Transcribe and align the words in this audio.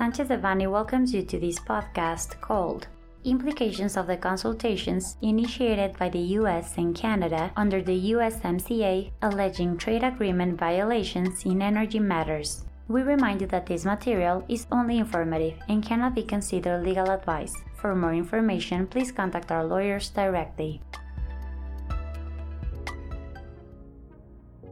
Sanchez 0.00 0.28
Devanny 0.28 0.66
welcomes 0.66 1.12
you 1.12 1.22
to 1.24 1.38
this 1.38 1.58
podcast 1.58 2.40
called 2.40 2.86
Implications 3.24 3.98
of 3.98 4.06
the 4.06 4.16
Consultations 4.16 5.18
initiated 5.20 5.94
by 5.98 6.08
the 6.08 6.40
US 6.40 6.78
and 6.78 6.94
Canada 6.94 7.52
under 7.54 7.82
the 7.82 8.12
USMCA 8.12 9.10
alleging 9.20 9.76
trade 9.76 10.02
agreement 10.02 10.58
violations 10.58 11.44
in 11.44 11.60
energy 11.60 11.98
matters. 11.98 12.64
We 12.88 13.02
remind 13.02 13.42
you 13.42 13.46
that 13.48 13.66
this 13.66 13.84
material 13.84 14.42
is 14.48 14.66
only 14.72 14.96
informative 14.96 15.58
and 15.68 15.84
cannot 15.84 16.14
be 16.14 16.22
considered 16.22 16.82
legal 16.82 17.10
advice. 17.10 17.54
For 17.76 17.94
more 17.94 18.14
information, 18.14 18.86
please 18.86 19.12
contact 19.12 19.52
our 19.52 19.66
lawyers 19.66 20.08
directly. 20.08 20.80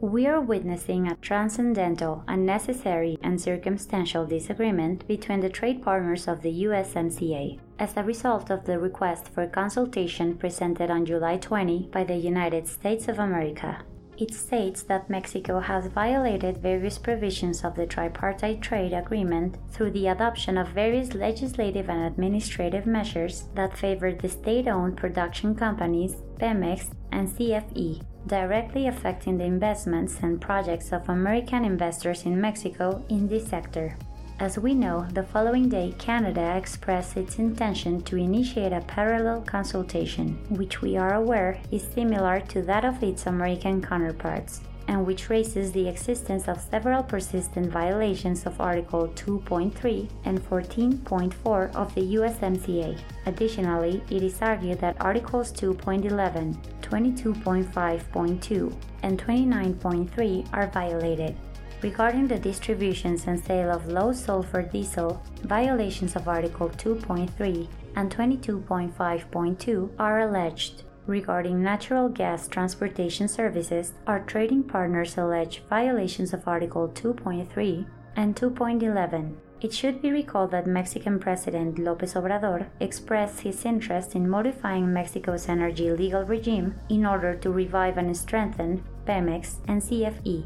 We 0.01 0.29
are 0.29 0.41
witnessing 0.41 1.09
a 1.09 1.17
transcendental, 1.17 2.23
unnecessary, 2.29 3.19
and 3.21 3.41
circumstantial 3.41 4.25
disagreement 4.27 5.05
between 5.09 5.41
the 5.41 5.49
trade 5.49 5.83
partners 5.83 6.29
of 6.29 6.41
the 6.41 6.63
USMCA 6.63 7.59
as 7.81 7.97
a 7.97 8.05
result 8.05 8.49
of 8.49 8.65
the 8.65 8.79
request 8.79 9.29
for 9.29 9.49
consultation 9.49 10.37
presented 10.37 10.89
on 10.89 11.05
July 11.05 11.39
20 11.39 11.89
by 11.93 12.05
the 12.05 12.15
United 12.15 12.69
States 12.69 13.09
of 13.09 13.19
America. 13.19 13.83
It 14.17 14.33
states 14.35 14.85
that 14.85 15.11
Mexico 15.11 15.59
has 15.59 15.89
violated 15.89 16.59
various 16.59 16.99
provisions 16.99 17.65
of 17.65 17.75
the 17.75 17.87
tripartite 17.87 18.63
trade 18.63 18.93
agreement 18.93 19.57
through 19.73 19.91
the 19.91 20.07
adoption 20.07 20.59
of 20.59 20.69
various 20.69 21.15
legislative 21.15 21.91
and 21.91 22.05
administrative 22.05 22.87
measures 22.87 23.49
that 23.57 23.77
favor 23.77 24.13
the 24.13 24.29
state 24.29 24.69
owned 24.69 24.97
production 24.97 25.57
companies, 25.57 26.17
Pemex 26.39 26.93
and 27.11 27.29
CFE, 27.29 28.05
directly 28.27 28.87
affecting 28.87 29.39
the 29.39 29.45
investments 29.45 30.19
and 30.23 30.41
projects 30.41 30.93
of 30.93 31.09
American 31.09 31.65
investors 31.65 32.25
in 32.25 32.41
Mexico 32.41 33.05
in 33.09 33.29
this 33.29 33.47
sector. 33.49 33.97
As 34.41 34.57
we 34.57 34.73
know, 34.73 35.07
the 35.13 35.25
following 35.25 35.69
day 35.69 35.95
Canada 35.99 36.57
expressed 36.57 37.17
its 37.17 37.39
intention 37.39 38.03
to 38.03 38.17
initiate 38.17 38.73
a 38.73 38.81
parallel 38.83 39.43
consultation, 39.43 40.39
which 40.51 40.81
we 40.81 40.97
are 40.97 41.15
aware 41.15 41.59
is 41.73 41.83
similar 41.83 42.41
to 42.49 42.63
that 42.63 42.85
of 42.85 43.03
its 43.03 43.27
American 43.27 43.83
counterparts, 43.83 44.61
and 44.89 45.07
which 45.07 45.31
raises 45.31 45.71
the 45.71 45.87
existence 45.87 46.49
of 46.49 46.61
several 46.61 47.03
persistent 47.03 47.71
violations 47.71 48.47
of 48.47 48.61
Article 48.61 49.09
2.3 49.09 50.09
and 50.25 50.41
14.4 50.41 51.75
of 51.75 51.95
the 51.95 52.15
USMCA. 52.17 52.99
Additionally, 53.27 54.03
it 54.11 54.23
is 54.23 54.43
argued 54.43 54.81
that 54.81 55.01
Articles 55.01 55.53
2.11, 55.53 56.57
22.5.2, 56.81 58.75
and 59.03 59.23
29.3 59.23 60.49
are 60.53 60.67
violated 60.69 61.37
regarding 61.83 62.27
the 62.27 62.39
distributions 62.39 63.27
and 63.27 63.39
sale 63.39 63.71
of 63.71 63.87
low 63.87 64.13
sulfur 64.13 64.63
diesel, 64.63 65.23
violations 65.43 66.17
of 66.17 66.27
Article 66.27 66.69
2.3 66.71 67.69
and 67.97 68.11
22.5.2 68.11 69.91
are 69.99 70.21
alleged. 70.21 70.83
Regarding 71.09 71.63
natural 71.63 72.11
gas 72.11 72.47
transportation 72.47 73.29
services, 73.29 73.95
our 74.07 74.21
trading 74.21 74.63
partners 74.63 75.17
allege 75.17 75.63
violations 75.71 76.35
of 76.35 76.47
Article 76.47 76.91
2.3 76.91 77.87
and 78.15 78.37
2.11. 78.37 79.35
It 79.63 79.73
should 79.73 80.03
be 80.03 80.13
recalled 80.13 80.51
that 80.51 80.67
Mexican 80.67 81.19
President 81.19 81.77
López 81.79 82.13
Obrador 82.13 82.67
expressed 82.79 83.41
his 83.41 83.65
interest 83.65 84.15
in 84.15 84.29
modifying 84.29 84.93
Mexico's 84.93 85.49
energy 85.49 85.91
legal 85.91 86.25
regime 86.25 86.75
in 86.91 87.07
order 87.07 87.35
to 87.37 87.51
revive 87.51 87.97
and 87.97 88.15
strengthen 88.15 88.85
Pemex 89.07 89.57
and 89.67 89.81
CFE 89.81 90.45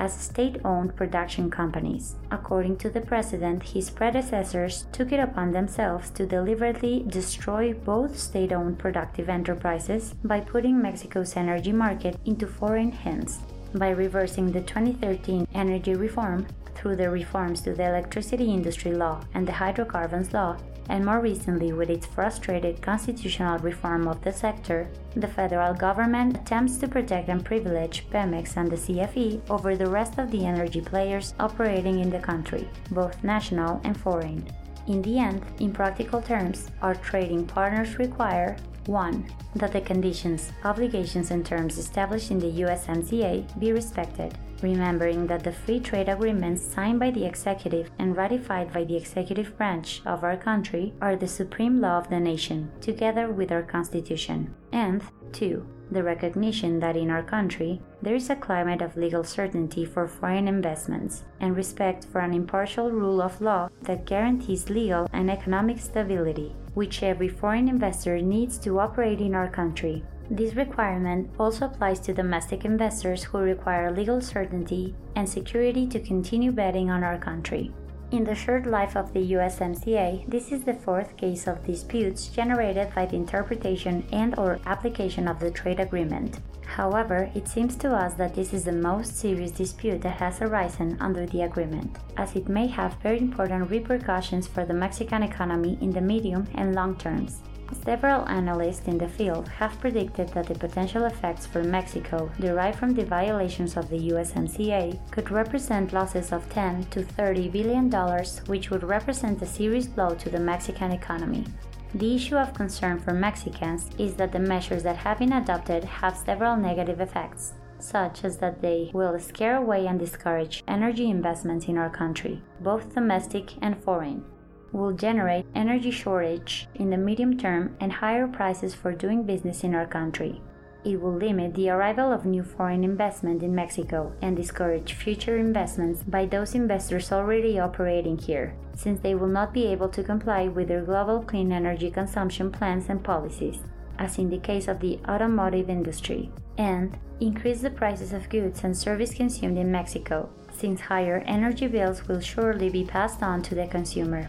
as 0.00 0.12
state 0.12 0.56
owned 0.64 0.96
production 0.96 1.50
companies. 1.50 2.16
According 2.30 2.78
to 2.78 2.90
the 2.90 3.02
president, 3.02 3.62
his 3.62 3.90
predecessors 3.90 4.86
took 4.90 5.12
it 5.12 5.20
upon 5.20 5.52
themselves 5.52 6.10
to 6.10 6.26
deliberately 6.26 7.04
destroy 7.06 7.74
both 7.74 8.18
state 8.18 8.50
owned 8.50 8.78
productive 8.78 9.28
enterprises 9.28 10.14
by 10.24 10.40
putting 10.40 10.82
Mexico's 10.82 11.36
energy 11.36 11.72
market 11.72 12.18
into 12.24 12.46
foreign 12.46 12.90
hands. 12.90 13.38
By 13.74 13.90
reversing 13.90 14.50
the 14.50 14.62
2013 14.62 15.46
energy 15.54 15.94
reform 15.94 16.46
through 16.74 16.96
the 16.96 17.10
reforms 17.10 17.60
to 17.60 17.74
the 17.74 17.86
electricity 17.86 18.52
industry 18.52 18.92
law 18.92 19.20
and 19.34 19.46
the 19.46 19.52
hydrocarbons 19.52 20.32
law, 20.32 20.56
and 20.90 21.06
more 21.06 21.20
recently 21.20 21.72
with 21.72 21.88
its 21.88 22.04
frustrated 22.04 22.82
constitutional 22.82 23.58
reform 23.60 24.08
of 24.08 24.20
the 24.22 24.32
sector, 24.32 24.90
the 25.14 25.28
federal 25.28 25.72
government 25.72 26.36
attempts 26.36 26.76
to 26.78 26.88
protect 26.88 27.28
and 27.28 27.44
privilege 27.44 28.04
Pemex 28.10 28.56
and 28.56 28.70
the 28.70 28.76
CFE 28.76 29.40
over 29.48 29.76
the 29.76 29.88
rest 29.88 30.18
of 30.18 30.30
the 30.30 30.44
energy 30.44 30.80
players 30.80 31.32
operating 31.38 32.00
in 32.00 32.10
the 32.10 32.18
country, 32.18 32.68
both 32.90 33.22
national 33.22 33.80
and 33.84 33.96
foreign. 33.96 34.44
In 34.88 35.00
the 35.02 35.18
end, 35.18 35.42
in 35.60 35.72
practical 35.72 36.20
terms, 36.20 36.68
our 36.82 36.96
trading 36.96 37.46
partners 37.46 37.98
require 37.98 38.56
1. 38.86 39.26
That 39.54 39.72
the 39.72 39.80
conditions, 39.80 40.52
obligations, 40.64 41.30
and 41.30 41.46
terms 41.46 41.78
established 41.78 42.32
in 42.32 42.40
the 42.40 42.62
USMCA 42.62 43.60
be 43.60 43.72
respected, 43.72 44.36
remembering 44.62 45.26
that 45.26 45.44
the 45.44 45.52
free 45.52 45.80
trade 45.80 46.08
agreements 46.08 46.62
signed 46.62 47.00
by 47.00 47.10
the 47.10 47.24
executive 47.24 47.90
and 47.98 48.16
ratified 48.16 48.72
by 48.72 48.84
the 48.84 48.96
executive 48.96 49.56
branch 49.56 50.02
of 50.06 50.24
our 50.24 50.36
country 50.36 50.92
are 51.00 51.16
the 51.16 51.28
supreme 51.28 51.80
law 51.80 51.98
of 51.98 52.08
the 52.10 52.20
nation, 52.20 52.70
together 52.80 53.30
with 53.30 53.52
our 53.52 53.62
Constitution. 53.62 54.54
And 54.72 55.02
2. 55.32 55.66
The 55.92 56.02
recognition 56.02 56.78
that 56.80 56.96
in 56.96 57.10
our 57.10 57.22
country 57.22 57.80
there 58.00 58.14
is 58.14 58.30
a 58.30 58.36
climate 58.36 58.80
of 58.80 58.96
legal 58.96 59.24
certainty 59.24 59.84
for 59.84 60.06
foreign 60.06 60.46
investments 60.46 61.24
and 61.40 61.56
respect 61.56 62.04
for 62.04 62.20
an 62.20 62.32
impartial 62.32 62.90
rule 62.90 63.20
of 63.20 63.40
law 63.40 63.68
that 63.82 64.06
guarantees 64.06 64.70
legal 64.70 65.08
and 65.12 65.30
economic 65.30 65.80
stability 65.80 66.54
which 66.74 67.02
every 67.02 67.28
foreign 67.28 67.68
investor 67.68 68.20
needs 68.20 68.58
to 68.58 68.78
operate 68.78 69.20
in 69.20 69.34
our 69.34 69.48
country. 69.48 70.04
This 70.30 70.54
requirement 70.54 71.28
also 71.40 71.66
applies 71.66 71.98
to 72.00 72.14
domestic 72.14 72.64
investors 72.64 73.24
who 73.24 73.38
require 73.38 73.90
legal 73.90 74.20
certainty 74.20 74.94
and 75.16 75.28
security 75.28 75.88
to 75.88 75.98
continue 75.98 76.52
betting 76.52 76.88
on 76.88 77.02
our 77.02 77.18
country. 77.18 77.72
In 78.12 78.22
the 78.22 78.34
short 78.36 78.64
life 78.64 78.96
of 78.96 79.12
the 79.12 79.32
USMCA, 79.32 80.30
this 80.30 80.52
is 80.52 80.62
the 80.62 80.74
fourth 80.74 81.16
case 81.16 81.48
of 81.48 81.64
disputes 81.66 82.28
generated 82.28 82.94
by 82.94 83.06
the 83.06 83.16
interpretation 83.16 84.04
and 84.12 84.38
or 84.38 84.60
application 84.66 85.26
of 85.26 85.40
the 85.40 85.50
trade 85.50 85.80
agreement. 85.80 86.38
However, 86.64 87.28
it 87.34 87.48
seems 87.48 87.74
to 87.76 87.92
us 87.92 88.14
that 88.14 88.36
this 88.36 88.52
is 88.52 88.62
the 88.62 88.72
most 88.72 89.16
serious 89.16 89.50
dispute 89.50 90.00
that 90.02 90.18
has 90.18 90.40
arisen 90.40 90.96
under 91.00 91.26
the 91.26 91.42
agreement, 91.42 91.98
as 92.16 92.36
it 92.36 92.48
may 92.48 92.68
have 92.68 93.02
very 93.02 93.18
important 93.18 93.68
repercussions 93.68 94.46
for 94.46 94.64
the 94.64 94.74
Mexican 94.74 95.24
economy 95.24 95.76
in 95.80 95.90
the 95.90 96.00
medium 96.00 96.46
and 96.54 96.76
long 96.76 96.94
terms. 96.96 97.40
Several 97.72 98.28
analysts 98.28 98.86
in 98.86 98.98
the 98.98 99.08
field 99.08 99.48
have 99.48 99.80
predicted 99.80 100.28
that 100.30 100.46
the 100.46 100.54
potential 100.54 101.04
effects 101.04 101.46
for 101.46 101.62
Mexico 101.62 102.30
derived 102.38 102.78
from 102.78 102.94
the 102.94 103.04
violations 103.04 103.76
of 103.76 103.88
the 103.88 104.10
USMCA 104.10 104.98
could 105.10 105.30
represent 105.30 105.92
losses 105.92 106.32
of 106.32 106.48
10 106.50 106.84
to 106.84 107.02
30 107.02 107.48
billion 107.48 107.88
dollars, 107.88 108.42
which 108.46 108.70
would 108.70 108.82
represent 108.82 109.40
a 109.40 109.46
serious 109.46 109.86
blow 109.86 110.14
to 110.16 110.28
the 110.28 110.40
Mexican 110.40 110.92
economy. 110.92 111.46
The 111.94 112.14
issue 112.14 112.36
of 112.36 112.54
concern 112.54 112.98
for 113.00 113.12
Mexicans 113.12 113.90
is 113.98 114.14
that 114.14 114.30
the 114.32 114.38
measures 114.38 114.82
that 114.82 114.96
have 114.96 115.18
been 115.18 115.32
adopted 115.32 115.84
have 115.84 116.16
several 116.16 116.56
negative 116.56 117.00
effects, 117.00 117.54
such 117.78 118.24
as 118.24 118.36
that 118.38 118.60
they 118.60 118.90
will 118.92 119.18
scare 119.18 119.56
away 119.56 119.86
and 119.86 119.98
discourage 119.98 120.62
energy 120.68 121.08
investments 121.08 121.66
in 121.66 121.78
our 121.78 121.90
country, 121.90 122.42
both 122.60 122.94
domestic 122.94 123.54
and 123.62 123.82
foreign, 123.82 124.24
will 124.72 124.92
generate 124.92 125.46
energy 125.54 125.90
shortage 125.90 126.68
in 126.74 126.90
the 126.90 126.96
medium 126.96 127.36
term 127.36 127.76
and 127.80 127.92
higher 127.92 128.26
prices 128.26 128.74
for 128.74 128.92
doing 128.92 129.22
business 129.22 129.64
in 129.64 129.74
our 129.74 129.86
country. 129.86 130.40
It 130.82 130.98
will 130.98 131.12
limit 131.12 131.54
the 131.54 131.68
arrival 131.68 132.10
of 132.10 132.24
new 132.24 132.42
foreign 132.42 132.84
investment 132.84 133.42
in 133.42 133.54
Mexico 133.54 134.12
and 134.22 134.34
discourage 134.34 134.94
future 134.94 135.36
investments 135.36 136.02
by 136.02 136.24
those 136.24 136.54
investors 136.54 137.12
already 137.12 137.58
operating 137.58 138.16
here, 138.16 138.54
since 138.74 138.98
they 139.00 139.14
will 139.14 139.28
not 139.28 139.52
be 139.52 139.66
able 139.66 139.90
to 139.90 140.02
comply 140.02 140.48
with 140.48 140.68
their 140.68 140.82
global 140.82 141.22
clean 141.22 141.52
energy 141.52 141.90
consumption 141.90 142.50
plans 142.50 142.88
and 142.88 143.04
policies, 143.04 143.58
as 143.98 144.16
in 144.16 144.30
the 144.30 144.38
case 144.38 144.68
of 144.68 144.80
the 144.80 144.98
automotive 145.06 145.68
industry, 145.68 146.30
and 146.56 146.96
increase 147.20 147.60
the 147.60 147.68
prices 147.68 148.14
of 148.14 148.30
goods 148.30 148.64
and 148.64 148.74
service 148.74 149.12
consumed 149.12 149.58
in 149.58 149.70
Mexico, 149.70 150.30
since 150.50 150.80
higher 150.80 151.22
energy 151.26 151.66
bills 151.66 152.08
will 152.08 152.20
surely 152.20 152.70
be 152.70 152.84
passed 152.84 153.22
on 153.22 153.42
to 153.42 153.54
the 153.54 153.66
consumer. 153.66 154.26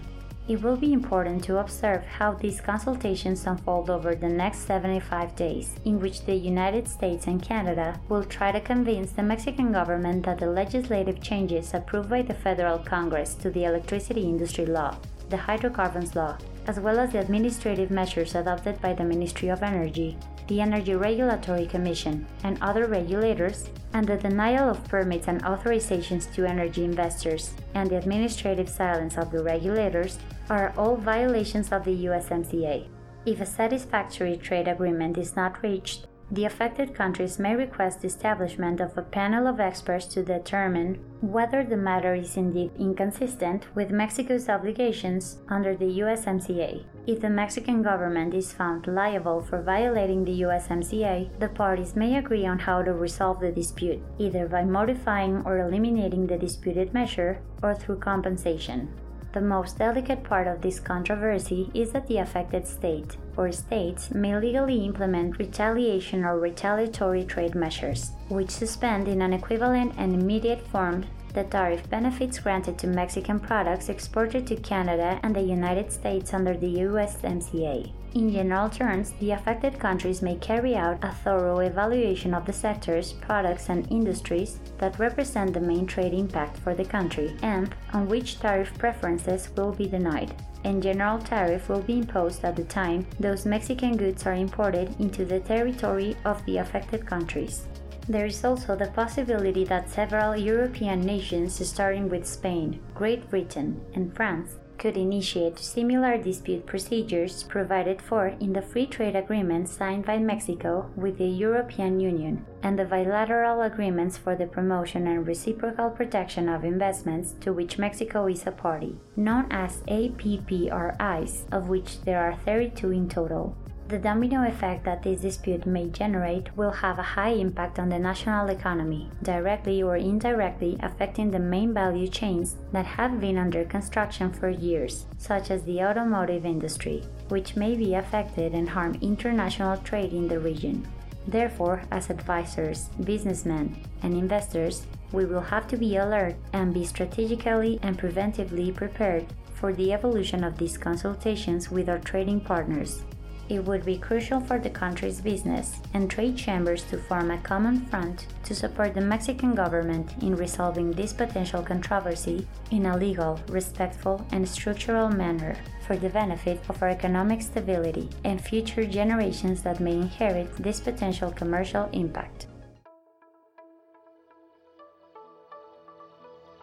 It 0.47 0.61
will 0.61 0.75
be 0.75 0.91
important 0.91 1.43
to 1.45 1.59
observe 1.59 2.03
how 2.03 2.33
these 2.33 2.59
consultations 2.59 3.45
unfold 3.45 3.89
over 3.89 4.15
the 4.15 4.27
next 4.27 4.65
75 4.65 5.35
days, 5.35 5.75
in 5.85 5.99
which 5.99 6.25
the 6.25 6.35
United 6.35 6.87
States 6.87 7.27
and 7.27 7.41
Canada 7.41 7.99
will 8.09 8.23
try 8.23 8.51
to 8.51 8.59
convince 8.59 9.11
the 9.11 9.23
Mexican 9.23 9.71
government 9.71 10.25
that 10.25 10.39
the 10.39 10.47
legislative 10.47 11.21
changes 11.21 11.73
approved 11.73 12.09
by 12.09 12.23
the 12.23 12.33
federal 12.33 12.79
Congress 12.79 13.35
to 13.35 13.51
the 13.51 13.65
electricity 13.65 14.23
industry 14.23 14.65
law, 14.65 14.97
the 15.29 15.37
hydrocarbons 15.37 16.15
law, 16.15 16.37
as 16.67 16.79
well 16.79 16.99
as 16.99 17.11
the 17.11 17.19
administrative 17.19 17.91
measures 17.91 18.35
adopted 18.35 18.81
by 18.81 18.93
the 18.93 19.03
Ministry 19.03 19.49
of 19.49 19.63
Energy, 19.63 20.17
the 20.47 20.61
Energy 20.61 20.95
Regulatory 20.95 21.65
Commission, 21.65 22.25
and 22.43 22.57
other 22.61 22.87
regulators, 22.87 23.69
and 23.93 24.07
the 24.07 24.17
denial 24.17 24.69
of 24.69 24.83
permits 24.87 25.27
and 25.27 25.43
authorizations 25.43 26.31
to 26.33 26.45
energy 26.45 26.83
investors, 26.83 27.53
and 27.73 27.89
the 27.89 27.97
administrative 27.97 28.69
silence 28.69 29.17
of 29.17 29.31
the 29.31 29.43
regulators 29.43 30.19
are 30.49 30.73
all 30.77 30.95
violations 30.95 31.71
of 31.71 31.83
the 31.85 32.05
USMCA. 32.05 32.87
If 33.25 33.39
a 33.39 33.45
satisfactory 33.45 34.37
trade 34.37 34.67
agreement 34.67 35.17
is 35.17 35.35
not 35.35 35.61
reached, 35.61 36.07
the 36.31 36.45
affected 36.45 36.95
countries 36.95 37.39
may 37.39 37.55
request 37.55 38.01
the 38.01 38.07
establishment 38.07 38.79
of 38.79 38.97
a 38.97 39.01
panel 39.01 39.47
of 39.47 39.59
experts 39.59 40.05
to 40.07 40.23
determine 40.23 40.95
whether 41.19 41.61
the 41.61 41.75
matter 41.75 42.15
is 42.15 42.37
indeed 42.37 42.71
inconsistent 42.79 43.67
with 43.75 43.91
Mexico's 43.91 44.47
obligations 44.47 45.39
under 45.49 45.75
the 45.75 45.99
USMCA. 45.99 46.85
If 47.07 47.19
the 47.19 47.31
Mexican 47.31 47.81
government 47.81 48.35
is 48.35 48.53
found 48.53 48.85
liable 48.85 49.41
for 49.41 49.59
violating 49.59 50.23
the 50.23 50.41
USMCA, 50.41 51.39
the 51.39 51.49
parties 51.49 51.95
may 51.95 52.15
agree 52.15 52.45
on 52.45 52.59
how 52.59 52.83
to 52.83 52.93
resolve 52.93 53.39
the 53.39 53.51
dispute, 53.51 53.99
either 54.19 54.47
by 54.47 54.65
modifying 54.65 55.41
or 55.43 55.57
eliminating 55.57 56.27
the 56.27 56.37
disputed 56.37 56.93
measure 56.93 57.41
or 57.63 57.73
through 57.73 57.97
compensation. 57.97 58.87
The 59.33 59.41
most 59.41 59.77
delicate 59.77 60.23
part 60.23 60.45
of 60.47 60.61
this 60.61 60.79
controversy 60.79 61.71
is 61.73 61.91
that 61.91 62.07
the 62.07 62.17
affected 62.17 62.67
state 62.67 63.15
or 63.37 63.51
states 63.53 64.11
may 64.11 64.37
legally 64.37 64.85
implement 64.85 65.39
retaliation 65.39 66.25
or 66.25 66.37
retaliatory 66.37 67.23
trade 67.23 67.55
measures, 67.55 68.11
which 68.27 68.49
suspend 68.49 69.07
in 69.07 69.21
an 69.21 69.31
equivalent 69.31 69.93
and 69.97 70.13
immediate 70.13 70.67
form 70.67 71.05
the 71.33 71.43
tariff 71.45 71.89
benefits 71.89 72.39
granted 72.39 72.77
to 72.77 72.87
Mexican 72.87 73.39
products 73.39 73.87
exported 73.87 74.45
to 74.47 74.57
Canada 74.57 75.17
and 75.23 75.33
the 75.33 75.41
United 75.41 75.93
States 75.93 76.33
under 76.33 76.57
the 76.57 76.79
USMCA. 76.79 77.91
In 78.13 78.29
general 78.29 78.69
terms, 78.69 79.13
the 79.21 79.31
affected 79.31 79.79
countries 79.79 80.21
may 80.21 80.35
carry 80.35 80.75
out 80.75 81.01
a 81.01 81.13
thorough 81.13 81.59
evaluation 81.59 82.33
of 82.33 82.45
the 82.45 82.51
sectors, 82.51 83.13
products, 83.13 83.69
and 83.69 83.89
industries 83.89 84.59
that 84.79 84.99
represent 84.99 85.53
the 85.53 85.61
main 85.61 85.85
trade 85.85 86.13
impact 86.13 86.57
for 86.57 86.75
the 86.75 86.83
country 86.83 87.37
and 87.41 87.73
on 87.93 88.09
which 88.09 88.37
tariff 88.37 88.77
preferences 88.77 89.47
will 89.55 89.71
be 89.71 89.87
denied. 89.87 90.35
And 90.65 90.83
general 90.83 91.19
tariff 91.19 91.69
will 91.69 91.81
be 91.81 91.99
imposed 91.99 92.43
at 92.43 92.57
the 92.57 92.65
time 92.65 93.07
those 93.17 93.45
Mexican 93.45 93.95
goods 93.95 94.25
are 94.25 94.33
imported 94.33 94.93
into 94.99 95.23
the 95.23 95.39
territory 95.39 96.17
of 96.25 96.45
the 96.45 96.57
affected 96.57 97.05
countries. 97.05 97.65
There 98.09 98.25
is 98.25 98.43
also 98.43 98.75
the 98.75 98.87
possibility 98.87 99.63
that 99.65 99.89
several 99.89 100.35
European 100.35 100.99
nations, 100.99 101.65
starting 101.65 102.09
with 102.09 102.27
Spain, 102.27 102.81
Great 102.93 103.29
Britain, 103.29 103.79
and 103.93 104.13
France, 104.13 104.57
could 104.81 104.97
initiate 104.97 105.59
similar 105.59 106.17
dispute 106.17 106.65
procedures 106.65 107.43
provided 107.43 108.01
for 108.01 108.29
in 108.39 108.53
the 108.53 108.61
free 108.63 108.87
trade 108.87 109.15
agreement 109.15 109.69
signed 109.69 110.03
by 110.03 110.17
Mexico 110.17 110.89
with 110.95 111.19
the 111.19 111.27
European 111.27 111.99
Union 111.99 112.43
and 112.63 112.79
the 112.79 112.85
bilateral 112.85 113.61
agreements 113.61 114.17
for 114.17 114.35
the 114.35 114.47
promotion 114.47 115.05
and 115.05 115.27
reciprocal 115.27 115.91
protection 115.91 116.49
of 116.49 116.63
investments 116.63 117.35
to 117.41 117.53
which 117.53 117.77
Mexico 117.77 118.27
is 118.27 118.47
a 118.47 118.51
party, 118.51 118.97
known 119.15 119.45
as 119.51 119.83
APPRIs, 119.87 121.45
of 121.51 121.69
which 121.69 122.01
there 122.01 122.19
are 122.19 122.35
32 122.43 122.91
in 122.91 123.07
total. 123.07 123.55
The 123.91 123.99
domino 123.99 124.47
effect 124.47 124.85
that 124.85 125.03
this 125.03 125.19
dispute 125.19 125.65
may 125.65 125.89
generate 125.89 126.55
will 126.55 126.71
have 126.71 126.97
a 126.97 127.11
high 127.19 127.31
impact 127.31 127.77
on 127.77 127.89
the 127.89 127.99
national 127.99 128.47
economy, 128.47 129.09
directly 129.21 129.83
or 129.83 129.97
indirectly 129.97 130.77
affecting 130.81 131.29
the 131.29 131.39
main 131.39 131.73
value 131.73 132.07
chains 132.07 132.55
that 132.71 132.85
have 132.85 133.19
been 133.19 133.37
under 133.37 133.65
construction 133.65 134.31
for 134.31 134.47
years, 134.47 135.07
such 135.17 135.51
as 135.51 135.63
the 135.63 135.83
automotive 135.83 136.45
industry, 136.45 137.03
which 137.27 137.57
may 137.57 137.75
be 137.75 137.93
affected 137.93 138.53
and 138.53 138.69
harm 138.69 138.97
international 139.01 139.75
trade 139.79 140.13
in 140.13 140.29
the 140.29 140.39
region. 140.39 140.87
Therefore, 141.27 141.83
as 141.91 142.09
advisors, 142.09 142.87
businessmen, 143.03 143.75
and 144.03 144.13
investors, 144.13 144.85
we 145.11 145.25
will 145.25 145.41
have 145.41 145.67
to 145.67 145.75
be 145.75 145.97
alert 145.97 146.35
and 146.53 146.73
be 146.73 146.85
strategically 146.85 147.77
and 147.83 147.99
preventively 147.99 148.73
prepared 148.73 149.25
for 149.53 149.73
the 149.73 149.91
evolution 149.91 150.45
of 150.45 150.57
these 150.57 150.77
consultations 150.77 151.69
with 151.69 151.89
our 151.89 151.99
trading 151.99 152.39
partners 152.39 153.03
it 153.51 153.65
would 153.65 153.83
be 153.83 153.97
crucial 153.97 154.39
for 154.39 154.57
the 154.57 154.69
country's 154.69 155.19
business 155.19 155.81
and 155.93 156.09
trade 156.09 156.37
chambers 156.37 156.83
to 156.83 156.97
form 156.97 157.31
a 157.31 157.37
common 157.39 157.85
front 157.87 158.25
to 158.45 158.55
support 158.55 158.93
the 158.93 159.01
Mexican 159.01 159.53
government 159.53 160.09
in 160.21 160.37
resolving 160.37 160.91
this 160.91 161.11
potential 161.11 161.61
controversy 161.61 162.47
in 162.71 162.85
a 162.85 162.95
legal, 162.95 163.37
respectful, 163.49 164.25
and 164.31 164.47
structural 164.47 165.09
manner 165.09 165.57
for 165.85 165.97
the 165.97 166.07
benefit 166.07 166.61
of 166.69 166.81
our 166.81 166.87
economic 166.87 167.41
stability 167.41 168.07
and 168.23 168.39
future 168.39 168.85
generations 168.85 169.61
that 169.63 169.81
may 169.81 169.95
inherit 169.95 170.47
this 170.55 170.79
potential 170.79 171.29
commercial 171.29 171.89
impact. 171.91 172.47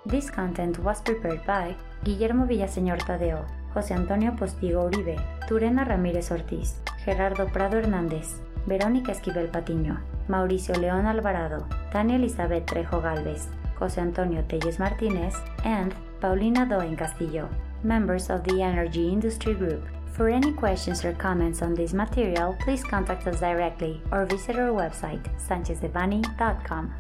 This 0.06 0.30
content 0.30 0.78
was 0.78 1.02
prepared 1.02 1.44
by 1.44 1.76
Guillermo 2.02 2.46
Villaseñor 2.46 2.98
Tadeo, 3.00 3.46
José 3.78 3.94
Antonio 3.94 4.34
Postigo 4.34 4.86
Uribe, 4.86 5.14
Turena 5.46 5.84
Ramírez 5.84 6.32
Ortiz, 6.32 6.82
Gerardo 7.04 7.46
Prado 7.46 7.78
Hernández, 7.78 8.40
Verónica 8.66 9.12
Esquivel 9.12 9.52
Patiño, 9.52 10.00
Mauricio 10.26 10.74
León 10.74 11.06
Alvarado, 11.06 11.64
Tania 11.92 12.16
Elizabeth 12.16 12.66
Trejo 12.66 13.00
Galvez, 13.00 13.46
José 13.78 14.00
Antonio 14.00 14.42
Telles 14.48 14.80
Martínez, 14.80 15.36
and 15.62 15.94
Paulina 16.20 16.66
Doen 16.66 16.96
Castillo, 16.96 17.48
members 17.84 18.30
of 18.30 18.42
the 18.42 18.60
Energy 18.60 19.12
Industry 19.12 19.54
Group. 19.54 19.84
For 20.12 20.28
any 20.28 20.52
questions 20.54 21.04
or 21.04 21.12
comments 21.12 21.62
on 21.62 21.74
this 21.74 21.94
material, 21.94 22.56
please 22.58 22.82
contact 22.82 23.28
us 23.28 23.38
directly 23.38 24.02
or 24.10 24.26
visit 24.26 24.56
our 24.56 24.72
website, 24.72 25.22
sanchezdevanny.com. 25.38 26.92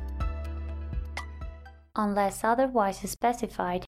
Unless 1.96 2.44
otherwise 2.44 2.98
specified, 2.98 3.87